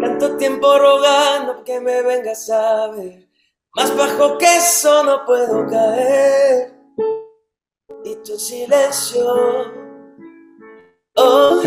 Tanto 0.00 0.36
tiempo 0.36 0.78
rogando 0.78 1.62
que 1.64 1.78
me 1.80 2.02
vengas 2.02 2.48
a 2.50 2.88
ver. 2.88 3.28
Más 3.74 3.94
bajo 3.96 4.38
que 4.38 4.56
eso 4.56 5.04
no 5.04 5.24
puedo 5.26 5.66
caer. 5.68 6.72
Y 8.04 8.16
tu 8.16 8.38
silencio. 8.38 9.26
Oh, 11.16 11.60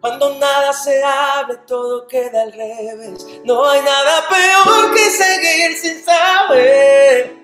cuando 0.00 0.34
nada 0.38 0.72
se 0.72 1.02
abre, 1.04 1.58
todo 1.66 2.06
queda 2.06 2.42
al 2.42 2.52
revés. 2.52 3.26
No 3.44 3.68
hay 3.68 3.82
nada 3.82 4.26
peor 4.28 4.94
que 4.94 5.10
seguir 5.10 5.76
sin 5.76 6.02
saber. 6.02 7.36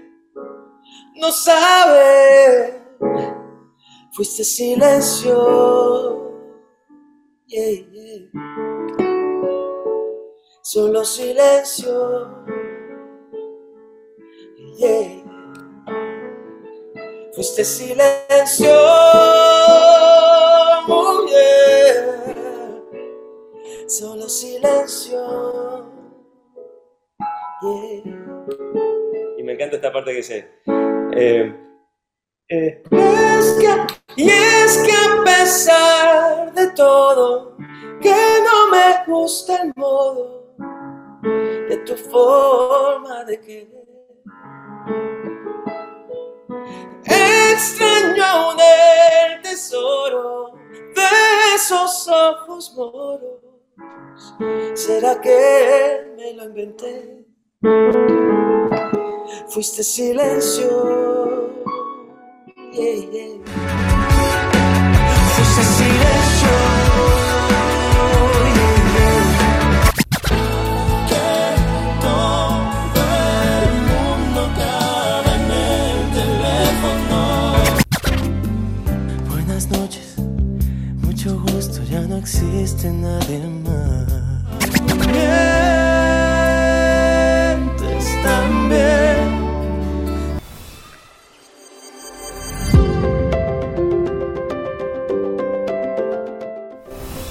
No 1.16 1.30
sabe. 1.30 2.80
Fuiste 4.12 4.44
silencio. 4.44 6.22
Yeah, 7.48 7.70
yeah. 7.92 8.65
Solo 10.68 11.04
silencio. 11.04 12.44
Yeah. 14.76 15.22
Fuiste 17.32 17.64
silencio. 17.64 18.72
Oh, 20.88 21.24
yeah. 21.28 22.82
Solo 23.86 24.28
silencio. 24.28 25.86
Yeah. 27.62 28.02
Y 29.38 29.42
me 29.44 29.52
encanta 29.52 29.76
esta 29.76 29.92
parte 29.92 30.10
que 30.10 30.16
dice. 30.16 30.50
Eh, 31.12 31.54
eh, 32.48 32.82
es 32.90 33.56
que, 33.60 33.68
y 34.16 34.28
es 34.30 34.78
que 34.78 34.90
a 34.90 35.22
pesar 35.24 36.52
de 36.54 36.66
todo, 36.72 37.56
que 38.02 38.10
no 38.42 38.68
me 38.72 39.04
gusta 39.06 39.62
el 39.62 39.72
modo 39.76 40.45
forma 41.96 43.24
de 43.24 43.40
querer. 43.40 43.86
Extraño 47.04 48.24
aún 48.24 48.56
el 48.60 49.42
tesoro 49.42 50.52
de 50.94 51.54
esos 51.54 52.08
ojos 52.08 52.74
moros. 52.76 53.40
¿Será 54.74 55.20
que 55.20 56.12
me 56.16 56.32
lo 56.34 56.44
inventé? 56.44 57.24
Fuiste 59.48 59.82
silencio. 59.82 60.68
Fuiste 65.34 65.62
silencio. 65.62 66.25
Existe 82.26 82.90
nadie 82.90 83.38
más. 83.64 84.06
También. 88.24 89.28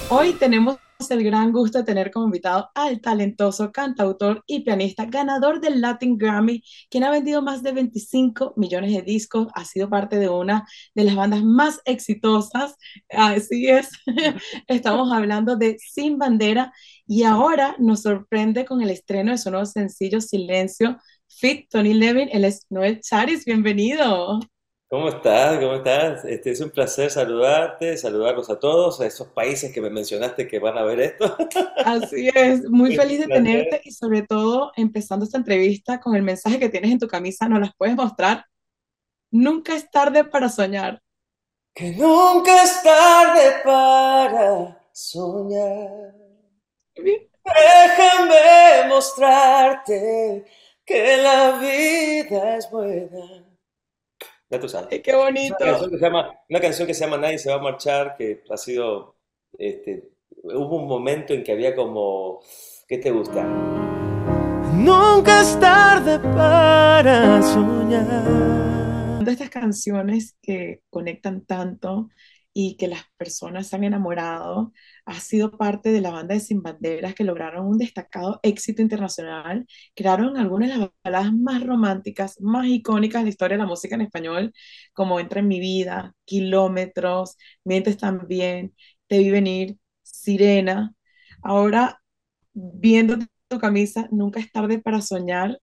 Hoy 0.08 0.32
tenemos 0.32 0.78
el 1.10 1.24
gran 1.24 1.52
gusto 1.52 1.78
de 1.78 1.84
tener 1.84 2.10
como 2.10 2.26
invitado 2.26 2.70
al 2.74 3.00
talentoso 3.00 3.72
cantautor 3.72 4.42
y 4.46 4.60
pianista 4.60 5.06
ganador 5.06 5.60
del 5.60 5.80
Latin 5.80 6.18
Grammy, 6.18 6.62
quien 6.90 7.04
ha 7.04 7.10
vendido 7.10 7.42
más 7.42 7.62
de 7.62 7.72
25 7.72 8.54
millones 8.56 8.92
de 8.92 9.02
discos, 9.02 9.48
ha 9.54 9.64
sido 9.64 9.88
parte 9.88 10.18
de 10.18 10.28
una 10.28 10.66
de 10.94 11.04
las 11.04 11.14
bandas 11.14 11.42
más 11.44 11.80
exitosas, 11.84 12.76
así 13.10 13.68
es, 13.68 13.90
estamos 14.68 15.12
hablando 15.12 15.56
de 15.56 15.76
Sin 15.78 16.18
Bandera 16.18 16.72
y 17.06 17.24
ahora 17.24 17.76
nos 17.78 18.02
sorprende 18.02 18.64
con 18.64 18.82
el 18.82 18.90
estreno 18.90 19.32
de 19.32 19.38
su 19.38 19.50
nuevo 19.50 19.66
sencillo 19.66 20.20
Silencio, 20.20 20.98
Fit 21.28 21.68
Tony 21.70 21.94
Levin, 21.94 22.28
él 22.32 22.44
es 22.44 22.66
Noel 22.70 23.00
Charis, 23.00 23.44
bienvenido. 23.44 24.40
¿Cómo 24.88 25.08
estás? 25.08 25.58
¿Cómo 25.58 25.74
estás? 25.74 26.24
Este, 26.24 26.52
es 26.52 26.60
un 26.60 26.70
placer 26.70 27.10
saludarte, 27.10 27.96
saludarlos 27.96 28.48
a 28.50 28.60
todos, 28.60 29.00
a 29.00 29.06
esos 29.06 29.26
países 29.28 29.72
que 29.72 29.80
me 29.80 29.90
mencionaste 29.90 30.46
que 30.46 30.60
van 30.60 30.78
a 30.78 30.84
ver 30.84 31.00
esto. 31.00 31.36
Así 31.84 32.30
es, 32.32 32.70
muy 32.70 32.94
feliz 32.94 33.18
de 33.18 33.26
tenerte 33.26 33.80
y 33.82 33.90
sobre 33.90 34.22
todo 34.22 34.70
empezando 34.76 35.24
esta 35.24 35.38
entrevista 35.38 35.98
con 35.98 36.14
el 36.14 36.22
mensaje 36.22 36.60
que 36.60 36.68
tienes 36.68 36.92
en 36.92 37.00
tu 37.00 37.08
camisa, 37.08 37.48
¿nos 37.48 37.58
las 37.58 37.72
puedes 37.76 37.96
mostrar? 37.96 38.44
Nunca 39.32 39.74
es 39.74 39.90
tarde 39.90 40.22
para 40.22 40.48
soñar. 40.48 41.02
Que 41.74 41.90
nunca 41.90 42.62
es 42.62 42.80
tarde 42.80 43.56
para 43.64 44.88
soñar. 44.92 46.14
Bien. 46.94 47.28
Déjame 47.44 48.88
mostrarte 48.88 50.44
que 50.84 51.16
la 51.16 51.58
vida 51.58 52.56
es 52.56 52.70
buena. 52.70 53.45
Ya 54.50 54.60
tú 54.60 54.68
sabes. 54.68 55.00
Qué 55.04 55.14
Una 55.48 55.56
bonito. 55.56 55.64
canción 55.64 55.90
que 55.90 55.98
se 55.98 56.04
llama, 56.04 56.40
una 56.48 56.60
canción 56.60 56.86
que 56.88 56.94
se 56.94 57.04
llama 57.04 57.18
Nadie 57.18 57.38
se 57.38 57.50
va 57.50 57.56
a 57.56 57.62
marchar, 57.62 58.16
que 58.16 58.42
ha 58.50 58.56
sido, 58.56 59.16
este, 59.58 60.10
hubo 60.44 60.76
un 60.76 60.88
momento 60.88 61.32
en 61.34 61.44
que 61.44 61.52
había 61.52 61.74
como, 61.74 62.40
¿qué 62.88 62.98
te 62.98 63.10
gusta? 63.10 63.56
Nunca 64.86 65.40
es 65.42 65.58
tarde 65.60 66.18
para 66.34 67.42
soñar. 67.42 68.66
de 69.18 69.32
estas 69.32 69.50
canciones 69.50 70.36
que 70.42 70.82
conectan 70.90 71.44
tanto 71.46 72.10
y 72.58 72.76
que 72.78 72.88
las 72.88 73.02
personas 73.18 73.66
se 73.68 73.76
han 73.76 73.84
enamorado, 73.84 74.72
ha 75.04 75.20
sido 75.20 75.50
parte 75.58 75.90
de 75.92 76.00
la 76.00 76.10
banda 76.10 76.34
de 76.34 76.40
Sin 76.40 76.62
Banderas 76.62 77.14
que 77.14 77.22
lograron 77.24 77.66
un 77.66 77.76
destacado 77.78 78.40
éxito 78.42 78.80
internacional, 78.80 79.66
crearon 79.94 80.38
algunas 80.38 80.70
de 80.70 80.78
las 80.78 80.90
baladas 81.04 81.34
más 81.34 81.62
románticas, 81.66 82.40
más 82.40 82.66
icónicas 82.66 83.20
de 83.20 83.24
la 83.26 83.30
historia 83.30 83.56
de 83.58 83.62
la 83.62 83.68
música 83.68 83.94
en 83.96 84.00
español, 84.02 84.54
como 84.94 85.20
Entra 85.20 85.40
en 85.40 85.48
mi 85.48 85.60
vida, 85.60 86.14
Kilómetros, 86.24 87.36
Mientes 87.64 87.98
también, 87.98 88.74
Te 89.06 89.18
vi 89.18 89.30
venir, 89.30 89.76
Sirena. 90.02 90.94
Ahora, 91.42 92.00
viendo 92.54 93.18
tu 93.48 93.58
camisa, 93.58 94.08
nunca 94.10 94.40
es 94.40 94.50
tarde 94.50 94.78
para 94.80 95.02
soñar, 95.02 95.60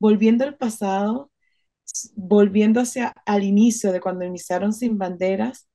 volviendo 0.00 0.44
al 0.44 0.56
pasado 0.56 1.30
volviendo 2.16 2.80
hacia 2.80 3.08
al 3.26 3.42
inicio 3.44 3.92
de 3.92 4.00
cuando 4.00 4.24
iniciaron 4.24 4.72
Sin 4.72 4.98
Banderas, 4.98 5.68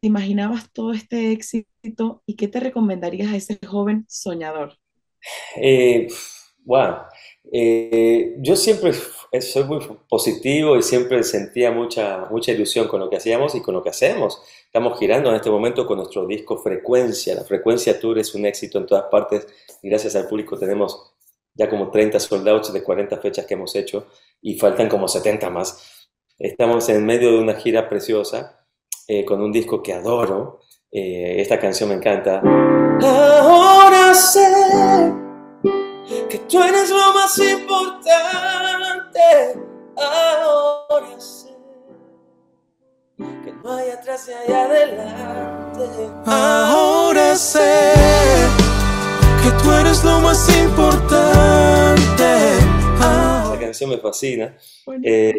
¿te 0.00 0.06
imaginabas 0.06 0.70
todo 0.72 0.92
este 0.92 1.32
éxito 1.32 2.22
y 2.26 2.36
qué 2.36 2.48
te 2.48 2.60
recomendarías 2.60 3.32
a 3.32 3.36
ese 3.36 3.58
joven 3.66 4.04
soñador? 4.08 4.76
Eh, 5.56 6.08
wow. 6.64 6.96
Eh, 7.52 8.36
yo 8.38 8.56
siempre 8.56 8.92
soy 9.40 9.64
muy 9.64 9.78
positivo 10.08 10.76
y 10.76 10.82
siempre 10.82 11.22
sentía 11.22 11.70
mucha, 11.70 12.26
mucha 12.30 12.52
ilusión 12.52 12.88
con 12.88 13.00
lo 13.00 13.08
que 13.08 13.16
hacíamos 13.16 13.54
y 13.54 13.62
con 13.62 13.74
lo 13.74 13.82
que 13.82 13.90
hacemos. 13.90 14.42
Estamos 14.66 14.98
girando 14.98 15.30
en 15.30 15.36
este 15.36 15.50
momento 15.50 15.86
con 15.86 15.98
nuestro 15.98 16.26
disco 16.26 16.58
Frecuencia. 16.58 17.34
La 17.34 17.44
Frecuencia 17.44 17.98
Tour 17.98 18.18
es 18.18 18.34
un 18.34 18.46
éxito 18.46 18.78
en 18.78 18.86
todas 18.86 19.04
partes 19.10 19.46
y 19.82 19.88
gracias 19.88 20.16
al 20.16 20.26
público 20.26 20.58
tenemos 20.58 21.12
ya 21.54 21.70
como 21.70 21.90
30 21.90 22.18
sold 22.18 22.48
outs 22.48 22.72
de 22.72 22.82
40 22.82 23.16
fechas 23.18 23.46
que 23.46 23.54
hemos 23.54 23.76
hecho 23.76 24.08
y 24.42 24.58
faltan 24.58 24.88
como 24.88 25.06
70 25.06 25.50
más. 25.50 26.08
Estamos 26.38 26.88
en 26.88 27.06
medio 27.06 27.30
de 27.30 27.38
una 27.38 27.54
gira 27.54 27.88
preciosa 27.88 28.53
eh, 29.08 29.24
con 29.24 29.40
un 29.42 29.52
disco 29.52 29.82
que 29.82 29.92
adoro. 29.92 30.60
Eh, 30.90 31.36
esta 31.40 31.58
canción 31.58 31.88
me 31.88 31.96
encanta. 31.96 32.40
Ahora 33.02 34.14
sé 34.14 35.12
que 36.28 36.38
tú 36.38 36.62
eres 36.62 36.90
lo 36.90 37.12
más 37.12 37.38
importante. 37.38 39.20
Ahora 39.96 41.18
sé 41.20 41.54
que 43.18 43.52
no 43.62 43.72
hay 43.72 43.90
atrás 43.90 44.28
y 44.28 44.32
hay 44.32 44.54
adelante. 44.54 46.10
Ahora 46.26 47.34
sé 47.36 47.92
que 49.42 49.62
tú 49.62 49.72
eres 49.72 50.04
lo 50.04 50.20
más 50.20 50.48
importante. 50.56 51.44
Me 53.86 53.98
fascina 53.98 54.56
Bueno, 54.86 55.02
eh, 55.04 55.34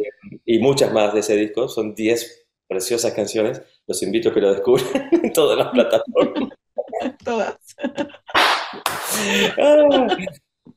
y 0.46 0.60
muchas 0.60 0.92
más 0.92 1.14
de 1.14 1.22
ese 1.22 1.36
disco. 1.38 1.70
Son 1.70 1.96
10 1.96 2.45
preciosas 2.68 3.14
canciones. 3.14 3.62
Los 3.88 4.02
invito 4.04 4.30
a 4.30 4.34
que 4.34 4.42
lo 4.42 4.54
descubran 4.54 5.10
en 5.12 5.34
todas 5.34 5.58
las 5.58 5.70
plataformas. 5.70 6.50
todas. 7.24 7.58
Ah, 9.58 10.08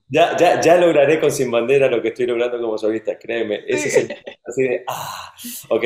ya, 0.09 0.37
ya, 0.37 0.61
ya 0.61 0.77
lograré 0.77 1.21
con 1.21 1.31
Sin 1.31 1.51
Bandera 1.51 1.89
lo 1.89 2.01
que 2.01 2.09
estoy 2.09 2.27
logrando 2.27 2.61
como 2.61 2.79
solista, 2.79 3.19
créeme. 3.19 3.61
Ese 3.67 3.89
es 3.89 3.97
el, 3.97 4.17
así 4.45 4.63
de, 4.63 4.85
ah, 4.87 5.35
ok. 5.71 5.85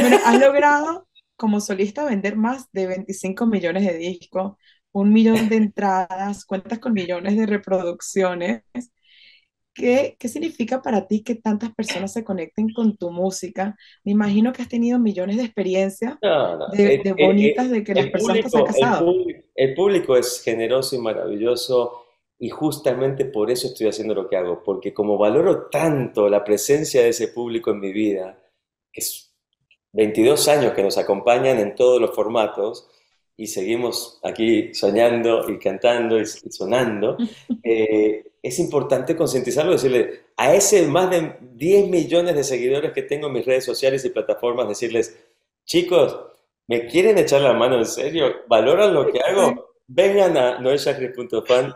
Bueno, 0.00 0.18
has 0.24 0.40
logrado 0.40 1.08
como 1.36 1.60
solista 1.60 2.04
vender 2.04 2.36
más 2.36 2.70
de 2.72 2.86
25 2.86 3.46
millones 3.46 3.84
de 3.84 3.96
discos, 3.96 4.56
un 4.92 5.12
millón 5.12 5.48
de 5.48 5.56
entradas, 5.56 6.44
cuentas 6.44 6.78
con 6.78 6.92
millones 6.92 7.36
de 7.36 7.46
reproducciones. 7.46 8.62
¿Qué, 9.76 10.16
qué 10.18 10.28
significa 10.28 10.82
para 10.82 11.06
ti 11.06 11.22
que 11.22 11.34
tantas 11.36 11.74
personas 11.74 12.12
se 12.12 12.24
conecten 12.24 12.72
con 12.72 12.96
tu 12.96 13.10
música? 13.10 13.76
Me 14.04 14.12
imagino 14.12 14.52
que 14.52 14.62
has 14.62 14.68
tenido 14.68 14.98
millones 14.98 15.36
de 15.36 15.44
experiencias 15.44 16.16
No, 16.22 16.56
no. 16.58 16.66
de, 16.66 16.84
El, 16.84 17.02
de 17.02 17.12
el- 17.16 17.26
bonitas 17.26 17.70
de 17.70 17.84
que 17.84 17.94
las 17.94 18.08
el 18.08 18.10
personas 18.10 18.40
que 18.40 18.50
se 18.50 18.58
han 18.58 18.64
público, 18.64 18.74
el 18.76 18.96
casado. 18.96 18.96
público, 18.96 19.42
el 19.54 19.74
público 19.74 20.16
es 20.16 20.42
generoso 20.42 20.96
y 20.96 20.98
maravilloso 20.98 22.02
y 22.38 22.50
justamente 22.50 23.24
por 23.26 23.50
eso 23.50 23.68
estoy 23.68 23.88
haciendo 23.88 24.14
lo 24.14 24.28
que 24.28 24.36
hago, 24.36 24.62
porque 24.62 24.92
como 24.92 25.16
valoro 25.16 25.68
tanto 25.70 26.28
la 26.28 26.44
presencia 26.44 27.02
de 27.02 27.10
ese 27.10 27.28
público 27.28 27.70
en 27.70 27.80
mi 27.80 27.92
vida, 27.92 28.38
que 28.92 29.00
es 29.00 29.34
22 29.92 30.48
años 30.48 30.72
que 30.74 30.82
nos 30.82 30.98
acompañan 30.98 31.58
en 31.58 31.74
todos 31.74 32.00
los 32.00 32.14
formatos 32.14 32.88
y 33.36 33.46
seguimos 33.46 34.18
aquí 34.22 34.72
soñando 34.72 35.48
y 35.48 35.58
cantando 35.58 36.18
y, 36.18 36.22
y 36.22 36.50
sonando, 36.50 37.16
eh, 37.62 38.24
es 38.42 38.58
importante 38.58 39.16
concientizarlo, 39.16 39.72
decirle 39.72 40.26
a 40.36 40.54
ese 40.54 40.86
más 40.86 41.10
de 41.10 41.36
10 41.40 41.88
millones 41.88 42.34
de 42.34 42.44
seguidores 42.44 42.92
que 42.92 43.02
tengo 43.02 43.26
en 43.26 43.34
mis 43.34 43.44
redes 43.44 43.64
sociales 43.64 44.04
y 44.04 44.10
plataformas, 44.10 44.68
decirles, 44.68 45.18
chicos, 45.64 46.16
¿me 46.68 46.86
quieren 46.86 47.18
echar 47.18 47.40
la 47.42 47.52
mano 47.52 47.76
en 47.76 47.86
serio? 47.86 48.32
¿Valoran 48.48 48.94
lo 48.94 49.10
que 49.10 49.20
hago? 49.20 49.72
Vengan 49.88 50.36
a 50.36 50.58
noelchakri.fan, 50.60 51.74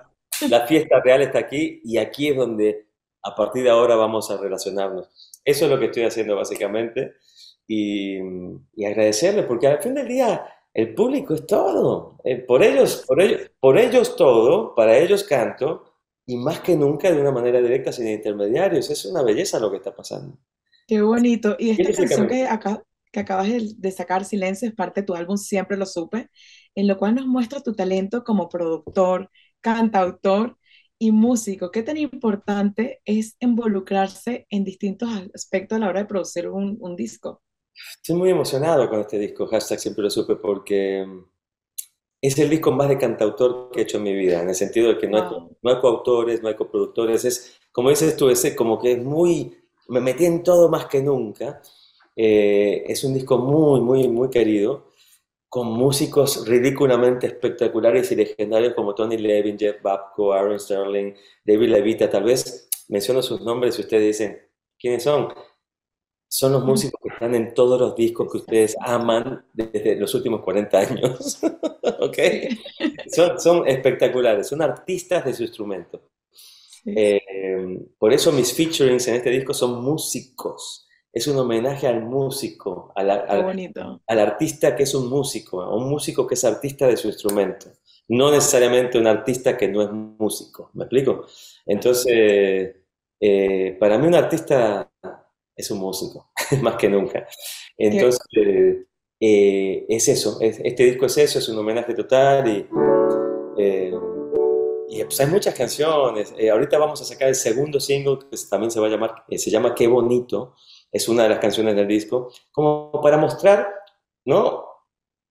la 0.49 0.67
fiesta 0.67 1.01
real 1.01 1.23
está 1.23 1.41
aquí 1.41 1.81
y 1.85 1.99
aquí 1.99 2.29
es 2.29 2.37
donde 2.37 2.87
a 3.23 3.35
partir 3.35 3.65
de 3.65 3.71
ahora 3.71 3.97
vamos 3.97 4.31
a 4.31 4.37
relacionarnos. 4.37 5.09
Eso 5.45 5.65
es 5.65 5.71
lo 5.71 5.79
que 5.79 5.87
estoy 5.87 6.05
haciendo 6.05 6.37
básicamente 6.37 7.15
y, 7.67 8.19
y 8.75 8.85
agradecerles 8.85 9.45
porque 9.45 9.67
al 9.67 9.83
fin 9.83 9.95
del 9.95 10.09
día 10.09 10.45
el 10.75 10.95
público 10.95 11.35
es 11.35 11.47
todo. 11.47 12.19
Eh, 12.25 12.37
por 12.39 12.63
ellos, 12.63 13.05
por 13.07 13.21
ellos, 13.21 13.51
por 13.61 13.79
ellos 13.79 14.17
todo, 14.17 14.75
para 14.75 14.99
ellos 14.99 15.25
canto 15.25 15.85
y 16.27 16.37
más 16.37 16.61
que 16.61 16.77
nunca 16.77 17.11
de 17.11 17.21
una 17.21 17.33
manera 17.33 17.61
directa 17.61 17.93
sin 17.93 18.09
intermediarios. 18.09 18.91
Es 18.91 19.05
una 19.05 19.23
belleza 19.23 19.59
lo 19.61 19.71
que 19.71 19.79
está 19.79 19.95
pasando. 19.95 20.39
qué 20.87 21.03
bonito. 21.03 21.57
Y 21.59 21.71
esta 21.71 21.93
canción 21.93 22.27
que, 22.27 22.47
acá, 22.47 22.83
que 23.13 23.21
acabas 23.21 23.49
de, 23.49 23.73
de 23.77 23.91
sacar, 23.93 24.25
Silencio, 24.25 24.69
es 24.69 24.75
parte 24.75 25.01
de 25.03 25.07
tu 25.07 25.15
álbum 25.15 25.37
Siempre 25.37 25.77
lo 25.77 25.87
supe, 25.87 26.31
en 26.75 26.87
lo 26.89 26.97
cual 26.99 27.15
nos 27.17 27.27
muestra 27.27 27.61
tu 27.63 27.75
talento 27.75 28.25
como 28.25 28.49
productor, 28.49 29.31
cantautor 29.61 30.59
y 30.99 31.13
músico. 31.13 31.71
¿Qué 31.71 31.83
tan 31.83 31.97
importante 31.97 33.01
es 33.05 33.37
involucrarse 33.41 34.47
en 34.51 34.65
distintos 34.65 35.11
aspectos 35.35 35.77
a 35.77 35.81
la 35.81 35.89
hora 35.89 36.01
de 36.01 36.07
producir 36.07 36.49
un, 36.49 36.77
un 36.81 36.97
disco? 36.97 37.43
Estoy 37.97 38.17
muy 38.17 38.31
emocionado 38.31 38.89
con 38.89 39.01
este 39.01 39.19
disco, 39.19 39.47
hashtag 39.47 39.79
siempre 39.79 40.05
lo 40.05 40.11
supe, 40.11 40.37
porque 40.37 41.05
mm, 41.07 41.25
es 42.23 42.39
el 42.39 42.51
disco 42.51 42.73
más 42.73 42.89
de 42.89 42.99
cantautor 42.99 43.71
que 43.71 43.81
he 43.81 43.83
hecho 43.83 43.97
en 43.99 44.03
mi 44.05 44.15
vida, 44.15 44.43
en 44.43 44.49
el 44.49 44.55
sentido 44.55 44.89
de 44.89 44.99
que 44.99 45.09
no 45.09 45.17
hay, 45.17 45.23
Wow. 45.23 45.57
no 45.63 45.71
hay 45.71 45.81
coautores, 45.81 46.43
no 46.43 46.49
hay 46.49 46.57
coproductores, 46.57 47.25
es, 47.25 47.59
como 47.73 47.91
dices 47.91 48.17
tú, 48.17 48.29
ese 48.31 48.55
como 48.57 48.79
que 48.79 48.93
es 48.93 49.03
muy, 49.03 49.57
me 49.89 50.01
metí 50.01 50.25
en 50.27 50.43
todo 50.43 50.69
más 50.69 50.87
que 50.87 51.03
nunca. 51.03 51.61
Eh, 52.17 52.85
es 52.87 53.05
un 53.05 53.15
disco 53.15 53.39
muy, 53.39 53.81
muy, 53.81 54.09
muy 54.09 54.29
querido, 54.31 54.91
con 55.49 55.67
músicos 55.69 56.47
ridículamente 56.47 57.27
espectaculares 57.27 58.13
y 58.13 58.17
legendarios 58.17 58.75
como 58.75 58.95
Tony 58.95 59.17
Levin, 59.19 59.59
Jeff 59.59 59.83
Babco, 59.83 60.33
Aaron 60.33 60.61
Sterling, 60.61 61.15
David 61.45 61.69
Levita, 61.71 62.09
tal 62.11 62.25
vez 62.25 62.69
menciono 62.89 63.23
sus 63.23 63.41
nombres 63.41 63.79
y 63.79 63.83
ustedes 63.83 64.05
dicen, 64.19 64.39
¿quiénes 64.79 65.03
son? 65.03 65.33
Son 66.33 66.53
los 66.53 66.65
músicos 66.65 67.01
que 67.03 67.09
están 67.09 67.35
en 67.35 67.53
todos 67.55 67.81
los 67.81 67.97
discos 67.97 68.31
que 68.31 68.39
ustedes 68.39 68.77
aman 68.81 69.45
desde 69.53 69.97
los 69.97 70.15
últimos 70.15 70.43
40 70.43 70.79
años. 70.79 71.41
¿Ok? 72.01 72.19
Son, 73.13 73.41
son 73.41 73.67
espectaculares, 73.67 74.47
son 74.47 74.63
artistas 74.63 75.25
de 75.25 75.35
su 75.35 75.43
instrumento. 75.43 76.01
Eh, 76.87 77.21
por 77.99 78.13
eso 78.13 78.31
mis 78.31 78.55
featurings 78.55 79.09
en 79.09 79.17
este 79.17 79.31
disco 79.31 79.53
son 79.53 79.83
músicos. 79.83 80.87
Es 81.13 81.27
un 81.27 81.37
homenaje 81.37 81.89
al 81.89 82.05
músico, 82.05 82.93
al 82.95 84.21
artista 84.21 84.77
que 84.77 84.85
es 84.85 84.95
un 84.95 85.09
músico, 85.09 85.63
a 85.63 85.75
un 85.75 85.91
músico 85.91 86.29
que 86.29 86.35
es 86.35 86.45
artista 86.45 86.87
de 86.87 86.97
su 86.97 87.09
instrumento. 87.09 87.73
No 88.07 88.31
necesariamente 88.31 88.99
un 88.99 89.09
artista 89.09 89.57
que 89.57 89.67
no 89.67 89.83
es 89.83 89.91
músico. 89.91 90.71
¿Me 90.75 90.85
explico? 90.85 91.27
Entonces, 91.67 92.77
eh, 93.19 93.77
para 93.81 93.99
mí 93.99 94.07
un 94.07 94.15
artista 94.15 94.90
es 95.61 95.71
un 95.71 95.79
músico, 95.79 96.31
más 96.63 96.77
que 96.77 96.89
nunca. 96.89 97.27
Entonces, 97.79 98.21
eh, 99.21 99.87
es 99.89 100.09
eso, 100.09 100.39
es- 100.41 100.61
este 100.65 100.85
disco 100.85 101.07
es 101.07 101.19
eso, 101.19 101.39
es 101.39 101.49
un 101.49 101.59
homenaje 101.59 101.95
total 101.95 102.49
y, 102.49 102.67
eh, 103.59 103.93
y 104.89 105.05
pues 105.05 105.21
hay 105.21 105.27
muchas 105.29 105.55
canciones. 105.55 106.35
Eh, 106.39 106.51
ahorita 106.51 106.79
vamos 106.79 107.01
a 107.01 107.05
sacar 107.05 107.29
el 107.29 107.35
segundo 107.35 107.79
single 107.81 108.19
que 108.31 108.37
también 108.49 108.71
se 108.71 108.81
va 108.81 108.87
a 108.87 108.91
llamar, 108.91 109.25
eh, 109.29 109.39
se 109.39 109.51
llama 109.51 109.75
Qué 109.75 109.87
bonito, 109.87 110.55
es 110.91 111.09
una 111.09 111.25
de 111.25 111.29
las 111.31 111.39
canciones 111.39 111.77
del 111.77 111.87
disco, 111.87 112.33
como 112.53 112.91
para 113.03 113.17
mostrar, 113.17 113.69
¿no? 114.25 114.65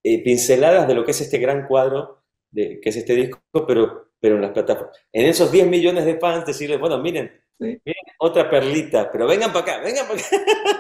Eh, 0.04 0.24
pinceladas 0.24 0.88
de 0.88 0.96
lo 0.96 1.04
que 1.04 1.12
es 1.12 1.22
este 1.22 1.40
gran 1.40 1.68
cuadro, 1.68 2.24
de, 2.52 2.80
que 2.82 2.90
es 2.90 2.96
este 2.96 3.16
disco, 3.16 3.40
pero, 3.68 4.12
pero 4.20 4.36
en 4.36 4.42
las 4.42 4.52
plataformas. 4.52 4.98
En 5.12 5.26
esos 5.26 5.52
10 5.52 5.68
millones 5.68 6.06
de 6.06 6.18
fans, 6.20 6.46
decirles, 6.46 6.80
bueno, 6.80 6.98
miren, 7.00 7.30
sí. 7.60 7.82
otra 8.20 8.50
perlita, 8.50 9.12
pero 9.12 9.28
vengan 9.28 9.52
para 9.52 9.74
acá, 9.74 9.84
vengan 9.84 10.08
para 10.08 10.20
acá. 10.20 10.30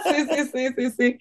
Sí, 0.10 0.26
sí, 0.52 0.72
sí, 0.76 0.92
sí, 0.92 1.20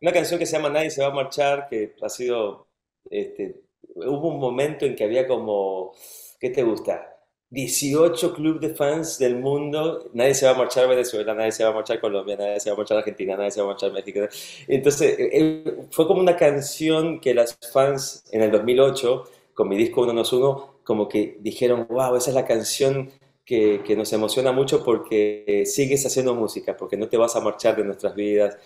una 0.00 0.12
canción 0.12 0.38
que 0.38 0.46
se 0.46 0.56
llama 0.56 0.70
Nadie 0.70 0.90
se 0.90 1.02
va 1.02 1.08
a 1.08 1.14
marchar, 1.14 1.66
que 1.68 1.94
ha 2.00 2.08
sido, 2.08 2.68
este, 3.10 3.62
hubo 3.94 4.28
un 4.28 4.38
momento 4.38 4.84
en 4.86 4.94
que 4.94 5.04
había 5.04 5.26
como, 5.26 5.92
¿qué 6.40 6.50
te 6.50 6.62
gusta? 6.62 7.10
18 7.50 8.34
clubes 8.34 8.60
de 8.60 8.74
fans 8.74 9.18
del 9.18 9.36
mundo, 9.36 10.10
nadie 10.12 10.34
se 10.34 10.44
va 10.44 10.52
a 10.52 10.58
marchar 10.58 10.84
a 10.84 10.88
Venezuela, 10.88 11.34
nadie 11.34 11.52
se 11.52 11.62
va 11.62 11.70
a 11.70 11.72
marchar 11.74 11.98
a 11.98 12.00
Colombia, 12.00 12.36
nadie 12.36 12.58
se 12.58 12.68
va 12.70 12.74
a 12.74 12.76
marchar 12.78 12.96
a 12.96 13.00
Argentina, 13.00 13.36
nadie 13.36 13.52
se 13.52 13.60
va 13.60 13.66
a 13.66 13.70
marchar 13.70 13.90
a 13.90 13.92
México. 13.92 14.20
Entonces, 14.66 15.18
eh, 15.18 15.30
eh, 15.32 15.76
fue 15.90 16.06
como 16.06 16.20
una 16.20 16.36
canción 16.36 17.20
que 17.20 17.32
las 17.32 17.56
fans 17.72 18.24
en 18.32 18.42
el 18.42 18.50
2008, 18.50 19.24
con 19.54 19.68
mi 19.68 19.76
disco 19.76 20.02
Uno 20.02 20.12
nos 20.12 20.32
uno, 20.32 20.78
como 20.84 21.08
que 21.08 21.36
dijeron, 21.40 21.86
wow, 21.88 22.16
esa 22.16 22.30
es 22.30 22.34
la 22.34 22.44
canción 22.44 23.10
que, 23.44 23.82
que 23.84 23.96
nos 23.96 24.12
emociona 24.12 24.52
mucho 24.52 24.82
porque 24.84 25.64
sigues 25.66 26.04
haciendo 26.06 26.34
música, 26.34 26.76
porque 26.76 26.96
no 26.96 27.08
te 27.08 27.16
vas 27.16 27.36
a 27.36 27.40
marchar 27.40 27.76
de 27.76 27.84
nuestras 27.84 28.14
vidas. 28.14 28.56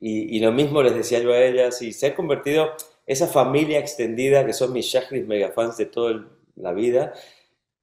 Y, 0.00 0.36
y 0.36 0.40
lo 0.40 0.52
mismo 0.52 0.82
les 0.82 0.94
decía 0.94 1.18
yo 1.20 1.32
a 1.32 1.42
ellas, 1.42 1.82
y 1.82 1.92
se 1.92 2.06
ha 2.06 2.14
convertido 2.14 2.70
esa 3.06 3.26
familia 3.26 3.78
extendida 3.78 4.44
que 4.46 4.52
son 4.52 4.72
mis 4.72 4.86
Shakris 4.86 5.26
megafans 5.26 5.76
de 5.76 5.86
toda 5.86 6.28
la 6.56 6.72
vida. 6.72 7.14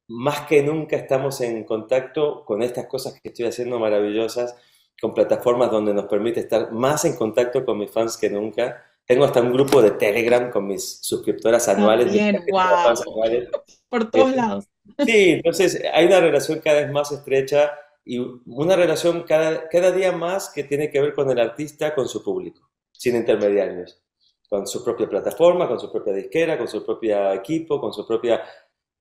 Más 0.08 0.42
que 0.42 0.62
nunca 0.62 0.96
estamos 0.96 1.42
en 1.42 1.64
contacto 1.64 2.46
con 2.46 2.62
estas 2.62 2.86
cosas 2.86 3.20
que 3.20 3.30
estoy 3.30 3.48
haciendo 3.48 3.80
maravillosas, 3.80 4.56
con 5.02 5.14
plataformas 5.14 5.72
donde 5.72 5.94
nos 5.94 6.06
permite 6.06 6.42
estar 6.42 6.72
más 6.72 7.06
en 7.06 7.16
contacto 7.16 7.66
con 7.66 7.80
mis 7.80 7.92
fans 7.92 8.18
que 8.18 8.30
nunca. 8.30 8.84
Tengo 9.06 9.26
hasta 9.26 9.42
un 9.42 9.52
grupo 9.52 9.82
de 9.82 9.92
Telegram 9.92 10.52
con 10.52 10.68
mis 10.68 11.00
suscriptoras 11.02 11.68
anuales, 11.68 12.06
mis 12.06 12.18
También, 12.18 12.46
fans 12.52 13.04
wow. 13.04 13.14
anuales. 13.14 13.50
Por 13.90 14.10
todos 14.12 14.36
lados. 14.36 14.66
Sí, 15.06 15.32
entonces 15.32 15.82
hay 15.94 16.06
una 16.06 16.20
relación 16.20 16.60
cada 16.60 16.82
vez 16.82 16.92
más 16.92 17.12
estrecha 17.12 17.72
y 18.04 18.20
una 18.46 18.76
relación 18.76 19.24
cada, 19.24 19.68
cada 19.68 19.92
día 19.92 20.12
más 20.12 20.52
que 20.54 20.64
tiene 20.64 20.90
que 20.90 21.02
ver 21.02 21.14
con 21.14 21.30
el 21.30 21.40
artista, 21.40 21.96
con 21.96 22.08
su 22.08 22.24
público, 22.24 22.70
sin 22.92 23.16
intermediarios, 23.16 24.02
con 24.48 24.68
su 24.68 24.84
propia 24.84 25.10
plataforma, 25.10 25.68
con 25.68 25.80
su 25.80 25.92
propia 25.92 26.14
disquera, 26.14 26.58
con 26.58 26.68
su 26.68 26.86
propio 26.86 27.34
equipo, 27.34 27.82
con 27.82 27.92
su 27.92 28.06
propia 28.06 28.44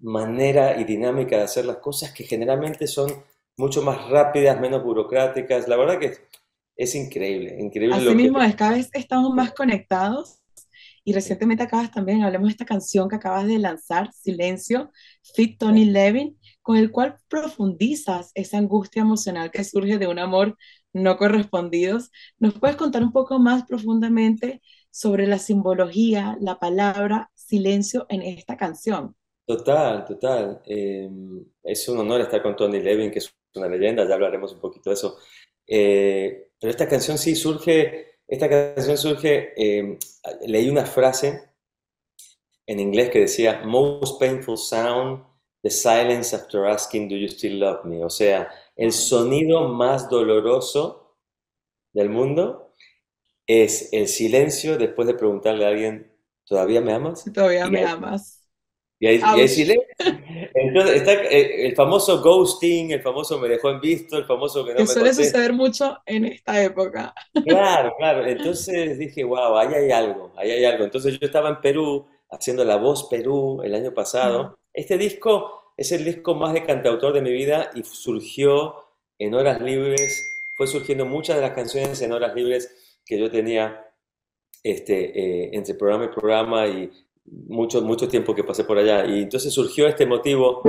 manera 0.01 0.81
y 0.81 0.85
dinámica 0.85 1.37
de 1.37 1.43
hacer 1.43 1.67
las 1.67 1.77
cosas 1.77 2.13
que 2.13 2.25
generalmente 2.25 2.87
son 2.87 3.11
mucho 3.57 3.83
más 3.83 4.09
rápidas, 4.09 4.61
menos 4.61 4.83
burocráticas. 4.83 5.69
La 5.69 5.77
verdad 5.77 5.99
que 5.99 6.07
es, 6.07 6.23
es 6.77 6.95
increíble, 6.95 7.57
increíble 7.61 7.97
Así 7.97 8.05
lo 8.05 8.11
que... 8.11 8.17
mismo 8.17 8.43
es, 8.43 8.57
cada 8.57 8.73
vez 8.73 8.91
estamos 8.95 9.35
más 9.35 9.53
conectados 9.53 10.41
y 11.05 11.13
recientemente 11.13 11.63
acabas 11.63 11.91
también, 11.91 12.23
hablemos 12.23 12.49
de 12.49 12.53
esta 12.53 12.65
canción 12.65 13.09
que 13.09 13.17
acabas 13.17 13.47
de 13.47 13.59
lanzar, 13.59 14.11
Silencio, 14.13 14.91
Fit 15.35 15.59
Tony 15.59 15.85
Levin, 15.85 16.39
con 16.63 16.77
el 16.77 16.91
cual 16.91 17.19
profundizas 17.29 18.31
esa 18.35 18.59
angustia 18.59 19.03
emocional 19.03 19.51
que 19.51 19.65
surge 19.65 19.99
de 19.99 20.07
un 20.07 20.19
amor 20.19 20.57
no 20.95 21.17
correspondido. 21.19 21.99
¿Nos 22.39 22.55
puedes 22.55 22.77
contar 22.77 23.03
un 23.03 23.13
poco 23.13 23.39
más 23.39 23.65
profundamente 23.67 24.63
sobre 24.91 25.27
la 25.27 25.39
simbología, 25.39 26.39
la 26.41 26.59
palabra 26.59 27.31
silencio 27.35 28.07
en 28.09 28.23
esta 28.23 28.57
canción? 28.57 29.15
Total, 29.47 30.05
total. 30.07 30.63
Eh, 30.67 31.11
es 31.63 31.89
un 31.89 31.99
honor 31.99 32.23
estar 32.23 32.43
con 32.43 32.57
Tony 32.57 32.81
Levin, 32.81 33.11
que 33.11 33.19
es 33.19 33.35
una 33.55 33.69
leyenda, 33.69 34.09
ya 34.09 34.15
hablaremos 34.15 34.53
un 34.55 34.61
poquito 34.61 34.89
de 34.89 34.95
eso. 34.95 35.19
Eh, 35.67 36.49
pero 36.59 36.71
esta 36.71 36.89
canción 36.89 37.19
sí 37.19 37.35
surge, 37.35 38.14
esta 38.29 38.49
canción 38.49 38.97
surge, 38.99 39.53
eh, 39.57 39.99
leí 40.47 40.69
una 40.69 40.87
frase 40.87 41.43
en 42.67 42.81
inglés 42.81 43.11
que 43.11 43.21
decía, 43.21 43.63
Most 43.65 44.19
painful 44.21 44.57
sound, 44.57 45.23
the 45.63 45.71
silence 45.71 46.35
after 46.35 46.67
asking, 46.67 47.09
Do 47.09 47.17
you 47.17 47.29
still 47.29 47.59
love 47.61 47.85
me? 47.85 48.03
O 48.05 48.11
sea, 48.11 48.49
el 48.77 48.93
sonido 48.93 49.69
más 49.69 50.09
doloroso 50.09 51.17
del 51.93 52.11
mundo 52.11 52.73
es 53.47 53.91
el 53.93 54.09
silencio 54.09 54.79
después 54.79 55.07
de 55.09 55.15
preguntarle 55.15 55.65
a 55.67 55.69
alguien, 55.69 56.13
¿todavía 56.45 56.81
me 56.81 56.93
amas? 56.93 57.33
Todavía 57.33 57.67
me 57.69 57.85
amas. 57.85 58.44
Y 59.05 59.07
hay, 59.07 59.43
y 59.43 59.49
silencio. 59.49 59.87
Entonces 60.55 60.97
está 60.97 61.13
eh, 61.25 61.67
el 61.67 61.75
famoso 61.75 62.23
ghosting, 62.23 62.93
el 62.93 63.03
famoso 63.03 63.39
me 63.39 63.49
dejó 63.49 63.71
en 63.71 63.81
visto, 63.81 64.17
el 64.17 64.25
famoso 64.25 64.65
que 64.65 64.71
no 64.71 64.77
Que 64.79 64.83
me 64.85 64.87
suele 64.87 65.11
contesta. 65.11 65.25
suceder 65.25 65.53
mucho 65.53 65.99
en 66.07 66.25
esta 66.25 66.63
época. 66.63 67.15
Claro, 67.45 67.93
claro. 67.99 68.25
Entonces 68.27 68.99
dije, 68.99 69.23
wow, 69.25 69.59
ahí 69.59 69.75
hay 69.75 69.91
algo, 69.91 70.33
ahí 70.37 70.53
hay 70.53 70.65
algo. 70.65 70.85
Entonces 70.85 71.19
yo 71.19 71.27
estaba 71.27 71.51
en 71.51 71.61
Perú 71.61 72.07
haciendo 72.31 72.65
La 72.65 72.77
Voz 72.77 73.05
Perú 73.11 73.61
el 73.63 73.75
año 73.75 73.93
pasado. 73.93 74.59
Este 74.73 74.97
disco 74.97 75.75
es 75.77 75.93
el 75.93 76.05
disco 76.05 76.35
más 76.35 76.55
de 76.55 76.65
cantautor 76.65 77.13
de 77.13 77.21
mi 77.21 77.33
vida 77.33 77.71
y 77.75 77.83
surgió 77.85 78.75
en 79.19 79.35
horas 79.35 79.61
libres, 79.61 80.25
fue 80.57 80.67
surgiendo 80.67 81.05
muchas 81.05 81.37
de 81.37 81.43
las 81.43 81.53
canciones 81.53 82.01
en 82.01 82.13
horas 82.13 82.35
libres 82.35 82.99
que 83.05 83.19
yo 83.19 83.31
tenía 83.31 83.85
este, 84.63 85.19
eh, 85.19 85.51
entre 85.53 85.75
programa 85.75 86.07
y 86.07 86.09
programa 86.09 86.67
y 86.67 86.91
mucho, 87.27 87.83
mucho 87.83 88.09
tiempo 88.09 88.35
que 88.35 88.45
pasé 88.45 88.65
por 88.65 88.79
allá. 88.79 89.07
Y 89.07 89.23
entonces 89.23 89.53
surgió 89.53 89.87
este 89.87 90.07
motivo. 90.07 90.63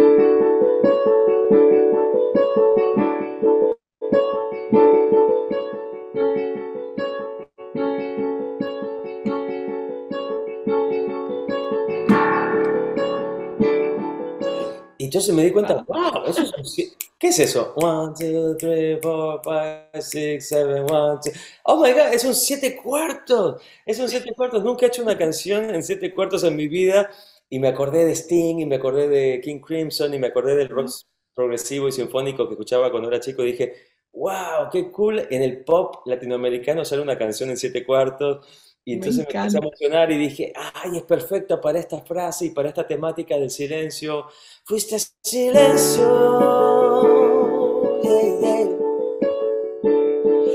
Entonces 15.16 15.34
me 15.34 15.46
di 15.46 15.52
cuenta, 15.52 15.86
wow, 15.88 16.26
eso 16.28 16.42
es 16.42 16.76
¿qué 17.18 17.28
es 17.30 17.40
eso? 17.40 17.74
One, 17.78 18.14
two, 18.20 18.58
three, 18.58 19.00
four, 19.02 19.40
five, 19.46 20.02
six, 20.02 20.50
seven, 20.50 20.86
one, 20.92 21.20
two. 21.24 21.32
Oh 21.64 21.82
my 21.82 21.94
God, 21.94 22.12
es 22.12 22.26
un 22.26 22.36
siete 22.36 22.76
cuartos. 22.76 23.62
Es 23.86 23.98
un 23.98 24.10
siete 24.10 24.34
cuartos. 24.36 24.62
Nunca 24.62 24.86
he 24.86 24.90
hecho 24.90 25.04
una 25.04 25.18
canción 25.18 25.74
en 25.74 25.84
siete 25.84 26.14
cuartos 26.14 26.44
en 26.44 26.58
mi 26.58 26.68
vida. 26.68 27.10
Y 27.50 27.60
me 27.60 27.70
acordé 27.70 28.04
de 28.04 28.14
Sting, 28.14 28.60
y 28.60 28.66
me 28.66 28.76
acordé 28.76 29.08
de 29.08 29.40
King 29.40 29.62
Crimson, 29.62 30.14
y 30.14 30.20
me 30.20 30.28
acordé 30.28 30.54
del 30.58 30.68
rock 30.68 30.90
progresivo 31.34 31.88
y 31.88 31.94
sinfónico 31.94 32.48
que 32.48 32.56
escuchaba 32.56 32.92
cuando 32.92 33.08
era 33.08 33.22
chico. 33.22 33.42
Y 33.44 33.54
dije, 33.54 33.74
wow, 34.12 34.70
qué 34.70 34.92
cool 34.92 35.26
en 35.30 35.44
el 35.44 35.64
pop 35.64 36.06
latinoamericano 36.06 36.82
hacer 36.82 37.00
una 37.00 37.18
canción 37.18 37.50
en 37.52 37.56
siete 37.56 37.86
cuartos. 37.86 38.75
Y 38.88 38.94
entonces 38.94 39.26
me 39.28 39.40
empecé 39.40 39.58
a 39.58 39.60
emocionar 39.60 40.12
y 40.12 40.18
dije, 40.20 40.54
ay, 40.56 40.98
es 40.98 41.04
perfecta 41.04 41.60
para 41.60 41.80
esta 41.80 42.02
frase 42.02 42.46
y 42.46 42.50
para 42.52 42.70
esta 42.70 42.86
temática 42.88 43.36
del 43.36 43.50
silencio. 43.50 44.28
Fuiste 44.64 44.98
silencio. 45.24 46.06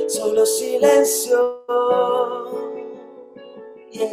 Solo 0.08 0.44
silencio, 0.46 1.64
yeah. 3.92 4.08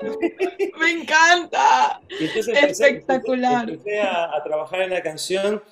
Me 0.78 0.90
encanta. 0.90 2.00
Empecé, 2.08 2.52
Espectacular. 2.52 3.68
empecé 3.68 4.00
a, 4.00 4.36
a 4.36 4.42
trabajar 4.42 4.82
en 4.82 4.90
la 4.90 5.02
canción. 5.02 5.62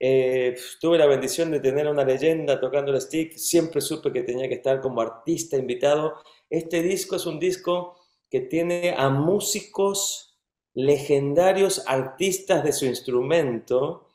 Eh, 0.00 0.54
tuve 0.80 0.98
la 0.98 1.06
bendición 1.06 1.50
de 1.50 1.60
tener 1.60 1.88
una 1.88 2.04
leyenda 2.04 2.60
tocando 2.60 2.92
el 2.92 3.00
stick. 3.00 3.32
Siempre 3.36 3.80
supe 3.80 4.12
que 4.12 4.22
tenía 4.22 4.48
que 4.48 4.54
estar 4.54 4.80
como 4.80 5.00
artista 5.00 5.56
invitado. 5.56 6.14
Este 6.50 6.82
disco 6.82 7.16
es 7.16 7.26
un 7.26 7.38
disco 7.38 7.96
que 8.30 8.40
tiene 8.42 8.94
a 8.96 9.08
músicos 9.10 10.38
legendarios, 10.74 11.82
artistas 11.86 12.62
de 12.64 12.72
su 12.72 12.86
instrumento 12.86 14.06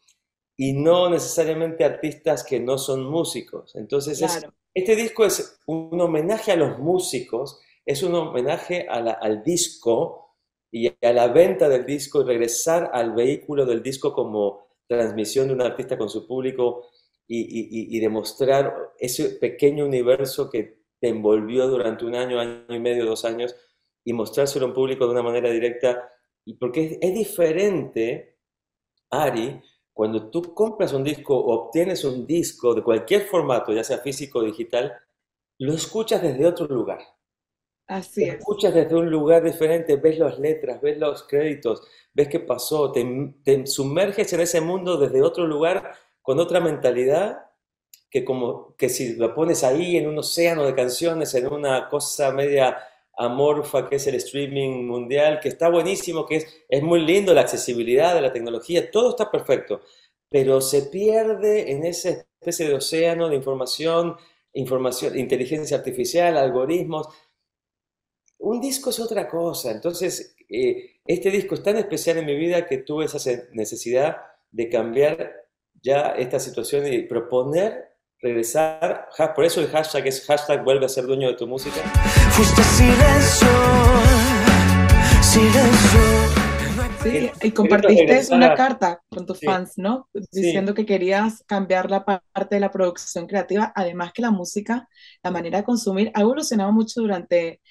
y 0.57 0.73
no 0.73 1.09
necesariamente 1.09 1.83
artistas 1.83 2.43
que 2.43 2.59
no 2.59 2.77
son 2.77 3.05
músicos. 3.05 3.75
Entonces, 3.75 4.21
es- 4.21 4.47
este 4.73 4.95
disco 4.95 5.25
es 5.25 5.59
un 5.67 5.99
homenaje 6.01 6.51
a 6.51 6.55
los 6.55 6.79
músicos, 6.79 7.59
es 7.85 8.03
un 8.03 8.15
homenaje 8.15 8.87
a 8.89 9.01
la- 9.01 9.11
al 9.13 9.43
disco 9.43 10.35
y 10.71 10.87
a 10.87 11.13
la 11.13 11.27
venta 11.27 11.69
del 11.69 11.85
disco 11.85 12.21
y 12.21 12.25
regresar 12.25 12.89
al 12.93 13.13
vehículo 13.13 13.65
del 13.65 13.83
disco 13.83 14.13
como 14.13 14.67
transmisión 14.97 15.47
de 15.47 15.53
un 15.53 15.62
artista 15.62 15.97
con 15.97 16.09
su 16.09 16.27
público 16.27 16.89
y, 17.27 18.00
demostrar 18.00 18.93
ese 19.00 19.29
pequeño 19.29 19.85
universo 19.85 20.50
que 20.50 20.83
te 21.00 21.09
envolvió 21.09 21.67
durante 21.67 22.05
un 22.05 22.15
año, 22.15 22.39
año 22.39 22.65
y 22.69 22.79
medio, 22.79 23.05
dos 23.05 23.25
años 23.25 23.55
y 24.03 24.13
mostrárselo 24.13 24.65
a 24.65 24.69
un 24.69 24.75
público 24.75 25.05
de 25.05 25.12
una 25.12 25.23
manera 25.23 25.50
directa. 25.50 26.09
Y 26.45 26.55
porque 26.55 27.00
es 27.01 27.13
diferente, 27.13 28.38
Ari, 29.09 29.62
cuando 29.93 30.29
tú 30.29 30.53
compras 30.53 30.93
un 30.93 31.03
disco 31.03 31.38
o 31.38 31.65
obtienes 31.65 32.03
un 32.03 32.25
disco 32.27 32.73
de 32.73 32.83
cualquier 32.83 33.23
formato, 33.23 33.71
ya 33.73 33.83
sea 33.83 34.00
físico 34.00 34.39
o 34.39 34.43
digital, 34.43 34.93
lo 35.59 35.73
escuchas 35.73 36.21
desde 36.21 36.45
otro 36.45 36.67
lugar. 36.67 37.00
Así 37.87 38.23
Te 38.23 38.29
es. 38.29 38.39
escuchas 38.39 38.73
desde 38.73 38.95
un 38.95 39.09
lugar 39.09 39.43
diferente, 39.43 39.97
ves 39.97 40.17
las 40.19 40.39
letras, 40.39 40.81
ves 40.81 40.97
los 40.97 41.23
créditos, 41.23 41.81
ves 42.13 42.27
qué 42.29 42.39
pasó, 42.39 42.91
te, 42.91 43.05
te 43.43 43.65
sumerges 43.67 44.31
en 44.33 44.41
ese 44.41 44.61
mundo 44.61 44.97
desde 44.97 45.21
otro 45.21 45.45
lugar 45.47 45.93
con 46.21 46.39
otra 46.39 46.59
mentalidad 46.61 47.39
que 48.09 48.23
como 48.25 48.75
que 48.77 48.89
si 48.89 49.15
lo 49.15 49.33
pones 49.35 49.63
ahí 49.63 49.97
en 49.97 50.07
un 50.07 50.19
océano 50.19 50.65
de 50.65 50.75
canciones, 50.75 51.33
en 51.35 51.47
una 51.47 51.89
cosa 51.89 52.31
media 52.31 52.77
amorfa 53.17 53.89
que 53.89 53.97
es 53.97 54.07
el 54.07 54.15
streaming 54.15 54.85
mundial, 54.87 55.39
que 55.41 55.49
está 55.49 55.69
buenísimo, 55.69 56.25
que 56.25 56.37
es, 56.37 56.47
es 56.69 56.83
muy 56.83 57.01
lindo 57.01 57.33
la 57.33 57.41
accesibilidad 57.41 58.15
de 58.15 58.21
la 58.21 58.33
tecnología, 58.33 58.91
todo 58.91 59.11
está 59.11 59.31
perfecto, 59.31 59.81
pero 60.29 60.61
se 60.61 60.83
pierde 60.83 61.71
en 61.71 61.85
esa 61.85 62.09
especie 62.09 62.67
de 62.67 62.75
océano 62.75 63.29
de 63.29 63.35
información, 63.35 64.17
información, 64.53 65.17
inteligencia 65.17 65.77
artificial, 65.77 66.37
algoritmos. 66.37 67.07
Un 68.45 68.59
disco 68.59 68.89
es 68.89 69.00
otra 69.00 69.25
cosa, 69.29 69.71
entonces 69.71 70.35
eh, 70.50 70.97
este 71.05 71.31
disco 71.31 71.55
es 71.55 71.63
tan 71.63 71.77
especial 71.77 72.17
en 72.17 72.25
mi 72.25 72.35
vida 72.35 72.65
que 72.65 72.79
tuve 72.79 73.05
esa 73.05 73.17
necesidad 73.53 74.17
de 74.51 74.67
cambiar 74.67 75.31
ya 75.81 76.09
esta 76.17 76.39
situación 76.39 76.85
y 76.91 77.03
proponer 77.03 77.91
regresar, 78.19 79.07
por 79.33 79.45
eso 79.45 79.62
el 79.62 79.67
hashtag 79.67 80.07
es 80.07 80.25
hashtag 80.25 80.62
vuelve 80.62 80.85
a 80.85 80.89
ser 80.89 81.05
dueño 81.05 81.29
de 81.29 81.35
tu 81.35 81.47
música. 81.47 81.79
Fuiste 82.31 82.62
silencio, 82.63 83.47
silencio. 85.21 86.01
Sí, 87.01 87.31
y 87.47 87.51
compartiste 87.51 88.33
una 88.33 88.55
carta 88.55 89.01
con 89.09 89.25
tus 89.25 89.39
Sí. 89.39 89.45
fans, 89.45 89.73
¿no? 89.77 90.09
Diciendo 90.31 90.73
que 90.73 90.85
querías 90.85 91.43
cambiar 91.47 91.89
la 91.89 92.03
pa- 92.05 92.23
parte 92.33 92.55
de 92.55 92.62
la 92.62 92.71
producción 92.71 93.25
creativa, 93.27 93.71
además 93.75 94.12
que 94.13 94.21
la 94.21 94.31
música, 94.31 94.88
la 95.21 95.31
manera 95.31 95.59
de 95.59 95.63
consumir, 95.65 96.12
ha 96.13 96.21
evolucionado 96.21 96.71
mucho 96.73 97.01
durante 97.01 97.62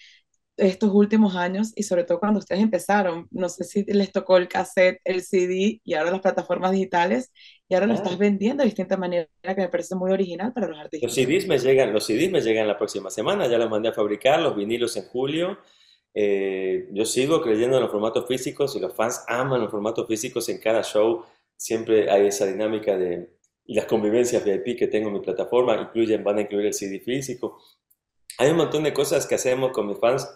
estos 0.57 0.91
últimos 0.93 1.37
años 1.37 1.73
y 1.77 1.83
sobre 1.85 2.05
todo 2.05 2.21
cuando 2.21 2.39
ustedes 2.41 2.63
empezaron. 2.63 3.27
No 3.31 3.49
sé 3.49 3.65
si 3.65 3.85
les 3.85 4.13
tocó 4.13 4.37
el 4.37 4.49
cassette, 4.49 5.01
el 5.05 5.23
CD 5.23 5.81
y 5.85 5.95
ahora 5.95 6.11
las 6.13 6.21
plataformas 6.21 6.73
digitales 6.73 7.33
y 7.69 7.75
ahora 7.75 7.87
lo 7.87 7.95
Claro. 7.95 8.05
estás 8.05 8.19
vendiendo 8.19 8.63
de 8.63 8.67
distinta 8.69 8.97
manera 8.97 9.29
que 9.43 9.55
me 9.57 9.69
parece 9.69 9.95
muy 9.95 10.13
original 10.13 10.53
para 10.53 10.69
los 10.69 10.79
Los 11.01 11.15
artistas. 11.15 11.15
CDs 11.15 11.47
me 11.49 11.59
llegan, 11.59 11.93
los 11.93 12.05
CDs 12.07 12.31
me 12.31 12.41
llegan 12.41 12.69
la 12.69 12.79
próxima 12.79 13.11
semana, 13.11 13.49
ya 13.49 13.59
los 13.59 13.69
mandé 13.71 13.89
a 13.89 13.93
fabricar, 13.93 14.41
los 14.41 14.55
vinilos 14.57 14.97
en 14.97 15.05
julio. 15.09 15.59
Eh, 16.15 16.89
yo 16.93 17.05
sigo 17.05 17.41
creyendo 17.43 17.77
en 17.77 17.83
los 17.83 17.91
formatos 17.91 18.27
físicos 18.29 18.77
y 18.77 18.81
los 18.81 18.95
fans 18.95 19.25
aman 19.29 19.61
los 19.63 19.71
formatos 19.71 20.07
físicos 20.07 20.49
en 20.49 20.59
cada 20.61 20.83
show. 20.85 21.25
Siempre 21.57 22.11
hay 22.11 22.27
esa 22.29 22.47
dinámica 22.47 22.97
de 22.97 23.31
y 23.65 23.75
las 23.75 23.87
convivencias 23.87 24.45
VIP 24.45 24.77
que 24.77 24.89
tengo 24.89 25.09
en 25.09 25.15
mi 25.15 25.21
plataforma 25.21 25.77
incluyen, 25.81 26.23
van 26.25 26.39
a 26.39 26.43
incluir 26.43 26.67
el 26.67 26.75
CD 26.75 27.01
físico. 27.01 27.59
Hay 28.39 28.51
un 28.51 28.57
montón 28.59 28.85
de 28.85 28.93
cosas 28.95 29.27
que 29.27 29.35
hacemos 29.37 29.73
con 29.73 29.87
mis 29.89 29.99
fans, 29.99 30.29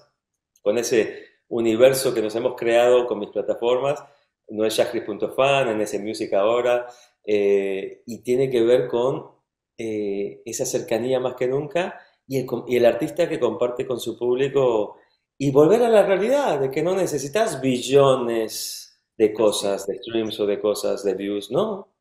con 0.66 0.78
ese 0.78 1.22
universo 1.46 2.12
que 2.12 2.20
nos 2.20 2.34
hemos 2.34 2.56
creado 2.56 3.06
con 3.06 3.20
mis 3.20 3.28
plataformas. 3.28 4.02
No 4.48 4.64
es 4.64 4.74
Shakri.fan, 4.74 5.68
en 5.68 5.80
ese 5.80 6.00
Music 6.00 6.32
ahora, 6.32 6.88
eh, 7.24 8.02
y 8.04 8.18
tiene 8.24 8.50
que 8.50 8.62
ver 8.62 8.88
con 8.88 9.30
eh, 9.78 10.42
esa 10.44 10.66
cercanía 10.66 11.20
más 11.20 11.36
que 11.36 11.46
nunca 11.46 12.00
y 12.26 12.38
el, 12.38 12.46
y 12.66 12.76
el 12.78 12.84
artista 12.84 13.28
que 13.28 13.38
comparte 13.38 13.86
con 13.86 14.00
su 14.00 14.18
público 14.18 14.96
y 15.38 15.52
volver 15.52 15.84
a 15.84 15.88
la 15.88 16.04
realidad 16.04 16.58
de 16.58 16.68
que 16.68 16.82
no 16.82 16.96
necesitas 16.96 17.60
billones 17.60 19.00
de 19.16 19.32
cosas, 19.32 19.86
de 19.86 19.98
streams 19.98 20.40
o 20.40 20.46
de 20.46 20.60
cosas, 20.60 21.04
de 21.04 21.14
views, 21.14 21.52
no. 21.52 21.94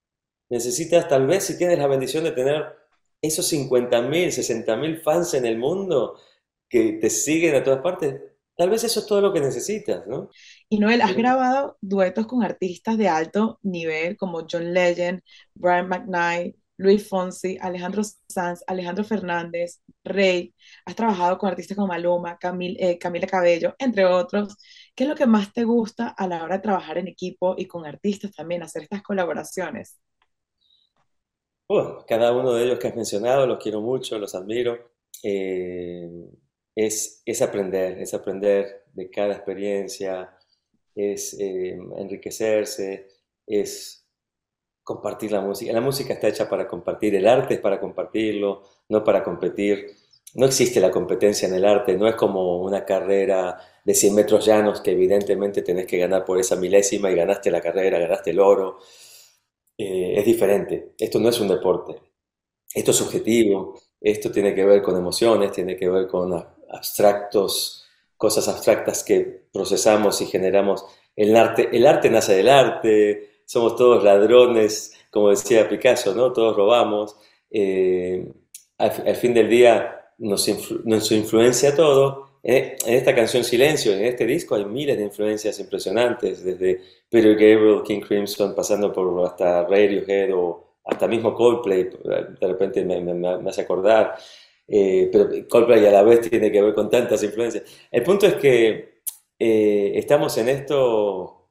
Necesitas 0.50 1.07
tal 1.07 1.27
vez 1.27 1.43
si 1.43 1.55
tienes 1.55 1.77
la 1.77 1.86
bendición 1.86 2.24
de 2.24 2.31
tener 2.31 2.65
esos 3.22 3.53
50.000, 3.53 4.10
60.000 4.10 5.03
fans 5.03 5.36
en 5.36 5.45
el 5.45 5.60
mundo 5.60 6.17
que 6.67 6.93
te 6.93 7.12
siguen 7.12 7.53
a 7.53 7.63
todas 7.63 7.84
partes, 7.84 8.35
tal 8.58 8.70
vez 8.70 8.84
eso 8.84 9.00
es 9.02 9.06
todo 9.08 9.22
lo 9.22 9.34
que 9.34 9.42
necesitas, 9.42 10.06
¿no? 10.08 10.30
Y 10.70 10.80
Noel, 10.80 11.02
has 11.02 11.16
Sí. 11.16 11.16
grabado 11.16 11.78
duetos 11.82 12.28
con 12.28 12.44
artistas 12.44 12.98
de 12.98 13.08
alto 13.10 13.60
nivel 13.64 14.18
como 14.18 14.46
John 14.50 14.74
Legend, 14.74 15.22
Brian 15.54 15.88
McKnight, 15.88 16.56
Luis 16.78 17.08
Fonsi, 17.08 17.58
Alejandro 17.62 18.04
Sanz, 18.28 18.64
Alejandro 18.68 19.04
Fernández, 19.04 19.82
Rey. 20.04 20.54
Has 20.86 20.96
trabajado 20.96 21.38
con 21.38 21.50
artistas 21.50 21.76
como 21.78 21.88
Maluma, 21.88 22.38
Camil- 22.40 22.78
eh, 22.80 22.98
Camila 23.00 23.28
Cabello, 23.28 23.76
entre 23.80 24.06
otros. 24.06 24.58
¿Qué 24.96 25.04
es 25.06 25.10
lo 25.10 25.16
que 25.16 25.26
más 25.28 25.54
te 25.54 25.64
gusta 25.64 26.10
a 26.10 26.28
la 26.28 26.44
hora 26.44 26.58
de 26.58 26.64
trabajar 26.64 26.98
en 26.98 27.08
equipo 27.08 27.56
y 27.58 27.68
con 27.68 27.86
artistas 27.86 28.32
también, 28.34 28.64
hacer 28.64 28.84
estas 28.84 29.04
colaboraciones? 29.04 30.00
Bueno, 31.68 32.06
cada 32.08 32.32
uno 32.34 32.54
de 32.54 32.64
ellos 32.66 32.80
que 32.80 32.88
has 32.88 32.96
mencionado, 32.96 33.48
los 33.48 33.58
quiero 33.62 33.82
mucho, 33.82 34.20
los 34.20 34.36
admiro. 34.36 34.78
Eh, 35.24 36.08
es, 36.75 37.22
es 37.25 37.41
aprender, 37.41 38.00
es 38.00 38.13
aprender 38.13 38.86
de 38.94 39.10
cada 39.10 39.34
experiencia. 39.34 40.38
es 40.96 41.34
eh, 41.39 41.77
enriquecerse, 41.98 43.08
es 43.48 44.05
compartir 44.84 45.32
la 45.32 45.41
música. 45.41 45.74
La 45.74 45.82
música 45.82 46.13
está 46.13 46.27
hecha 46.27 46.50
para 46.50 46.67
compartir, 46.67 47.15
el 47.15 47.27
arte 47.27 47.55
es 47.55 47.60
para 47.62 47.79
compartirlo, 47.79 48.63
no 48.89 49.03
para 49.03 49.24
competir. 49.24 49.96
No 50.36 50.46
existe 50.46 50.79
la 50.79 50.91
competencia 50.91 51.48
en 51.48 51.55
el 51.55 51.65
arte, 51.65 51.98
no 51.98 52.08
es 52.08 52.15
como 52.15 52.62
una 52.62 52.86
carrera 52.86 53.58
de 53.84 53.94
100 53.94 54.15
metros 54.15 54.46
llanos 54.46 54.82
que 54.82 54.91
evidentemente 54.91 55.62
tenés 55.62 55.86
que 55.88 55.98
ganar 55.98 56.25
por 56.25 56.39
esa 56.39 56.55
milésima 56.58 57.10
y 57.12 57.15
ganaste 57.15 57.51
la 57.51 57.62
carrera, 57.62 58.00
ganaste 58.00 58.32
el 58.32 58.39
oro. 58.39 58.79
Eh, 59.77 60.15
es 60.17 60.25
diferente, 60.25 60.94
esto 60.98 61.20
no 61.20 61.29
es 61.29 61.39
un 61.39 61.50
deporte, 61.50 62.01
esto 62.74 62.91
es 62.91 62.98
subjetivo, 62.98 63.79
esto 64.00 64.32
tiene 64.32 64.53
que 64.55 64.63
ver 64.65 64.82
con 64.82 64.96
emociones, 64.96 65.51
tiene 65.51 65.75
que 65.75 65.89
ver 65.89 66.08
con 66.08 66.32
abstractos, 66.69 67.86
cosas 68.17 68.48
abstractas 68.48 69.03
que 69.03 69.45
procesamos 69.51 70.22
y 70.22 70.25
generamos. 70.25 70.86
El 71.15 71.36
arte, 71.36 71.69
el 71.72 71.88
arte 71.88 72.10
nace 72.10 72.36
del 72.36 72.50
arte, 72.50 73.41
somos 73.45 73.75
todos 73.75 74.03
ladrones, 74.03 74.93
como 75.10 75.29
decía 75.29 75.69
Picasso, 75.69 76.13
¿no? 76.13 76.34
Todos 76.34 76.55
robamos. 76.55 77.15
Eh, 77.50 78.27
al, 78.77 79.15
fin 79.15 79.34
del 79.34 79.50
día 79.50 80.12
nos, 80.17 80.48
nos 80.86 81.12
influencia 81.12 81.75
todo. 81.75 82.25
En, 82.43 82.75
esta 82.86 83.15
canción 83.15 83.43
Silencio, 83.43 83.93
en 83.93 84.05
este 84.05 84.25
disco, 84.25 84.55
hay 84.55 84.65
miles 84.65 84.98
de 84.98 85.03
influencias 85.05 85.60
impresionantes, 85.60 86.43
desde 86.43 86.79
Peter 87.10 87.34
Gabriel, 87.34 87.81
King 87.84 88.01
Crimson, 88.01 88.53
pasando 88.53 88.93
por 88.93 89.25
hasta 89.25 89.63
Radiohead 89.63 90.31
o 90.36 90.65
hasta 90.84 91.07
mismo 91.07 91.34
Coldplay, 91.34 91.89
de 92.39 92.48
repente 92.48 92.86
me, 92.86 93.01
me, 93.01 93.50
hace 93.50 93.62
acordar, 93.62 94.15
eh, 94.67 95.10
pero 95.12 95.29
Coldplay 95.48 95.86
a 95.86 95.91
la 95.91 96.03
vez 96.03 96.29
tiene 96.29 96.51
que 96.51 96.62
ver 96.62 96.74
con 96.74 96.89
tantas 96.89 97.22
influencias. 97.24 97.63
El 97.91 98.03
punto 98.03 98.25
es 98.25 98.36
que 98.36 99.01
eh, 99.39 99.91
estamos 99.95 100.38
en 100.38 100.50
esto 100.50 101.50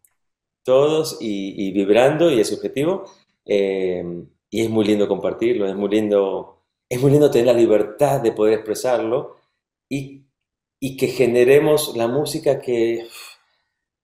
todos 0.64 1.18
y, 1.21 1.73
vibrando 1.73 2.30
y 2.30 2.40
es 2.40 2.49
subjetivo 2.49 3.04
eh, 3.44 4.02
y 4.50 4.62
es 4.62 4.71
muy 4.71 4.85
lindo 4.87 5.06
compartirlo, 5.06 5.66
es 5.68 5.76
muy 5.76 5.90
lindo, 5.90 6.62
es 6.88 7.00
muy 7.00 7.11
lindo 7.11 7.30
tener 7.30 7.49
la 7.49 7.52
libertad 7.52 8.21
de 8.21 8.33
poder 8.33 8.54
expresarlo 8.54 9.37
y, 9.88 10.23
y 10.80 10.97
que 10.97 11.09
generemos 11.09 11.97
la 11.97 12.09
música 12.09 12.61
que 12.61 13.06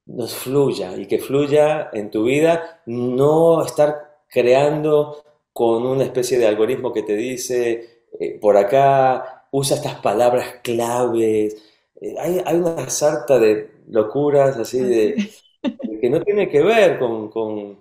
nos 0.07 0.35
fluya 0.35 0.97
y 0.97 1.07
que 1.07 1.19
fluya 1.19 1.89
en 1.93 2.11
tu 2.11 2.25
vida, 2.25 2.83
no 2.87 3.65
estar 3.65 4.23
creando 4.29 5.25
con 5.53 5.87
una 5.87 6.05
especie 6.05 6.39
de 6.39 6.47
algoritmo 6.47 6.93
que 6.93 7.03
te 7.03 7.17
dice, 7.17 8.00
eh, 8.19 8.39
por 8.41 8.57
acá 8.57 9.47
usa 9.51 9.77
estas 9.77 9.97
palabras 9.97 10.57
claves. 10.63 11.57
Eh, 12.01 12.15
hay, 12.19 12.43
hay, 12.45 12.57
una 12.57 12.89
sarta 12.91 13.39
de 13.39 13.71
locuras 13.89 14.57
así 14.57 14.81
de, 14.81 15.31
que 16.01 16.11
no 16.11 16.23
tiene 16.23 16.49
que 16.49 16.63
ver 16.63 16.99
con, 16.99 17.31
con, 17.31 17.79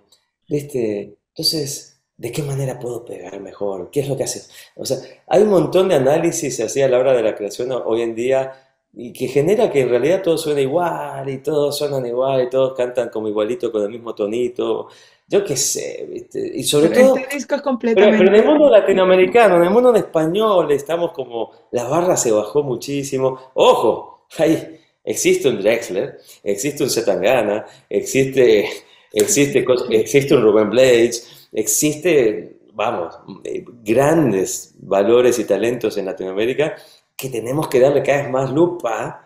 ¿viste? 0.48 1.16
Entonces, 1.28 2.00
¿de 2.16 2.32
qué 2.32 2.42
manera 2.42 2.78
puedo 2.78 3.04
pegar 3.04 3.40
mejor? 3.40 3.90
¿Qué 3.90 4.00
es 4.00 4.08
lo 4.08 4.16
que 4.16 4.24
hace? 4.24 4.42
O 4.76 4.84
sea, 4.84 4.98
hay 5.26 5.42
un 5.42 5.50
montón 5.50 5.88
de 5.88 5.94
análisis 5.96 6.60
así 6.60 6.82
a 6.82 6.88
la 6.88 6.98
hora 6.98 7.14
de 7.14 7.22
la 7.22 7.34
creación 7.34 7.70
hoy 7.72 8.02
en 8.02 8.14
día 8.14 8.52
y 8.92 9.12
que 9.12 9.28
genera 9.28 9.70
que 9.70 9.82
en 9.82 9.88
realidad 9.88 10.22
todo 10.22 10.36
suena 10.36 10.60
igual 10.60 11.28
y 11.28 11.38
todos 11.38 11.78
suenan 11.78 12.04
igual 12.06 12.42
y 12.42 12.50
todos 12.50 12.74
cantan 12.76 13.08
como 13.08 13.28
igualito 13.28 13.70
con 13.70 13.82
el 13.82 13.90
mismo 13.90 14.14
tonito 14.14 14.88
yo 15.30 15.44
qué 15.44 15.56
sé, 15.56 16.08
¿viste? 16.10 16.40
Y 16.56 16.64
sobre 16.64 16.88
todo... 16.88 17.16
Este 17.16 17.36
disco 17.36 17.54
es 17.54 17.62
completamente... 17.62 18.18
Pero, 18.18 18.30
en 18.30 18.34
el 18.34 18.44
mundo 18.44 18.68
latinoamericano, 18.68 19.58
en 19.58 19.62
el 19.62 19.70
mundo 19.70 19.90
en 19.90 19.96
español, 19.98 20.72
estamos 20.72 21.12
como... 21.12 21.52
La 21.70 21.84
barra 21.84 22.16
se 22.16 22.32
bajó 22.32 22.64
muchísimo. 22.64 23.38
¡Ojo! 23.54 24.26
Hay, 24.38 24.80
existe 25.04 25.48
un 25.48 25.62
Drexler, 25.62 26.18
existe 26.42 26.82
un 26.82 26.90
Zetangana, 26.90 27.64
existe, 27.88 28.68
existe, 29.12 29.64
existe 29.90 30.34
un 30.34 30.42
Rubén 30.42 30.68
Blades, 30.68 31.48
existe, 31.52 32.56
vamos, 32.72 33.16
eh, 33.44 33.64
grandes 33.84 34.74
valores 34.80 35.38
y 35.38 35.44
talentos 35.44 35.96
en 35.96 36.06
Latinoamérica 36.06 36.74
que 37.16 37.28
tenemos 37.28 37.68
que 37.68 37.78
darle 37.78 38.02
cada 38.02 38.22
vez 38.22 38.32
más 38.32 38.50
lupa 38.50 39.24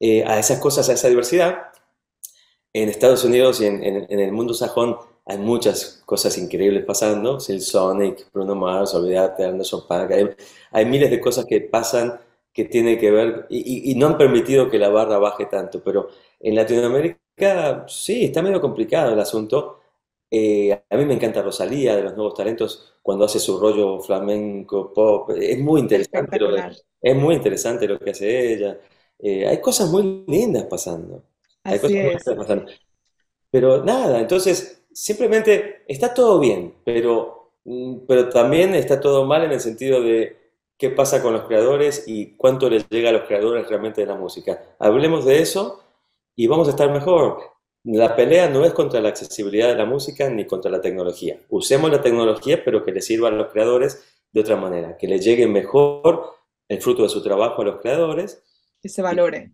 eh, 0.00 0.24
a 0.24 0.36
esas 0.40 0.58
cosas, 0.58 0.88
a 0.88 0.94
esa 0.94 1.08
diversidad. 1.08 1.58
En 2.72 2.88
Estados 2.88 3.22
Unidos 3.22 3.60
y 3.60 3.66
en, 3.66 3.84
en 3.84 4.18
el 4.18 4.32
mundo 4.32 4.52
sajón 4.52 4.96
hay 5.26 5.38
muchas 5.38 6.02
cosas 6.04 6.36
increíbles 6.38 6.84
pasando, 6.84 7.38
el 7.48 7.60
Sonic, 7.60 8.30
Bruno 8.32 8.54
Mars, 8.54 8.94
olvídate, 8.94 9.44
Anderson 9.44 9.86
Paak, 9.88 10.10
hay, 10.12 10.30
hay, 10.70 10.86
miles 10.86 11.10
de 11.10 11.20
cosas 11.20 11.46
que 11.46 11.60
pasan 11.62 12.20
que 12.52 12.64
tienen 12.66 12.98
que 12.98 13.10
ver 13.10 13.46
y, 13.50 13.90
y, 13.90 13.94
no 13.96 14.06
han 14.08 14.18
permitido 14.18 14.70
que 14.70 14.78
la 14.78 14.88
barra 14.90 15.18
baje 15.18 15.46
tanto, 15.46 15.82
pero 15.82 16.08
en 16.40 16.54
Latinoamérica 16.54 17.84
sí, 17.88 18.26
está 18.26 18.42
medio 18.42 18.60
complicado 18.60 19.12
el 19.12 19.20
asunto. 19.20 19.80
Eh, 20.30 20.72
a 20.72 20.96
mí 20.96 21.04
me 21.04 21.14
encanta 21.14 21.42
Rosalía, 21.42 21.96
de 21.96 22.02
los 22.02 22.14
nuevos 22.14 22.34
talentos, 22.34 22.94
cuando 23.02 23.24
hace 23.24 23.38
su 23.38 23.58
rollo 23.58 24.00
flamenco, 24.00 24.92
pop, 24.92 25.30
es 25.30 25.58
muy 25.58 25.80
interesante, 25.80 26.38
lo, 26.38 26.56
es 26.56 27.16
muy 27.16 27.34
interesante 27.36 27.88
lo 27.88 27.98
que 27.98 28.10
hace 28.10 28.54
ella. 28.54 28.78
Eh, 29.18 29.46
hay 29.46 29.60
cosas 29.60 29.90
muy 29.90 30.24
lindas 30.26 30.64
pasando. 30.64 31.22
Hay 31.64 31.76
Así 31.76 32.02
cosas 32.02 32.26
es. 32.26 32.34
pasando. 32.34 32.66
Pero 33.50 33.84
nada, 33.84 34.20
entonces 34.20 34.83
simplemente 34.94 35.82
está 35.86 36.14
todo 36.14 36.38
bien, 36.38 36.74
pero, 36.84 37.52
mm, 37.64 38.06
pero 38.06 38.28
también 38.30 38.74
está 38.74 39.00
todo 39.00 39.26
mal 39.26 39.44
en 39.44 39.52
el 39.52 39.60
sentido 39.60 40.00
de 40.00 40.36
qué 40.78 40.90
pasa 40.90 41.22
con 41.22 41.32
los 41.34 41.42
creadores 41.44 42.04
y 42.06 42.36
cuánto 42.36 42.70
les 42.70 42.88
llega 42.88 43.10
a 43.10 43.12
los 43.12 43.24
creadores 43.24 43.68
realmente 43.68 44.00
de 44.00 44.06
la 44.06 44.16
música. 44.16 44.62
Hablemos 44.78 45.24
de 45.24 45.40
eso 45.40 45.82
y 46.36 46.46
vamos 46.46 46.68
a 46.68 46.70
estar 46.70 46.90
mejor. 46.90 47.38
La 47.84 48.16
pelea 48.16 48.48
no 48.48 48.64
es 48.64 48.72
contra 48.72 49.00
la 49.00 49.10
accesibilidad 49.10 49.68
de 49.68 49.76
la 49.76 49.84
música 49.84 50.28
ni 50.30 50.46
contra 50.46 50.70
la 50.70 50.80
tecnología. 50.80 51.38
Usemos 51.50 51.90
la 51.90 52.00
tecnología, 52.00 52.64
pero 52.64 52.82
que 52.84 52.92
le 52.92 53.02
sirva 53.02 53.28
a 53.28 53.32
los 53.32 53.52
creadores 53.52 54.02
de 54.32 54.40
otra 54.40 54.56
manera, 54.56 54.96
que 54.96 55.06
les 55.06 55.22
llegue 55.24 55.46
mejor 55.46 56.34
el 56.68 56.80
fruto 56.80 57.02
de 57.02 57.08
su 57.08 57.22
trabajo 57.22 57.62
a 57.62 57.66
los 57.66 57.80
creadores. 57.80 58.42
Que 58.80 58.88
se 58.88 59.02
valore. 59.02 59.52